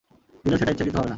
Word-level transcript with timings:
দিলেও 0.45 0.59
সেটা 0.59 0.71
ইচ্ছাকৃতভাবে 0.71 0.99
না। 0.99 1.09